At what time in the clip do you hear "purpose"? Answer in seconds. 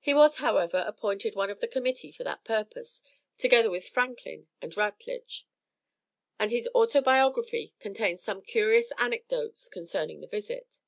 2.44-3.02